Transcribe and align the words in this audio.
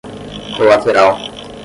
colateral 0.57 1.13